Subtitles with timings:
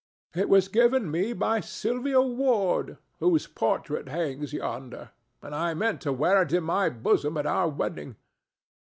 [0.33, 5.11] It was given me by Sylvia Ward, whose portrait hangs yonder,
[5.43, 8.15] and I meant to wear it in my bosom at our wedding.